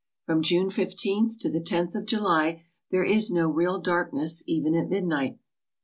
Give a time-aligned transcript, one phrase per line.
[0.25, 4.73] From June 1 5th to the zoth of July there is no real darkness, even
[4.73, 5.37] at midnight.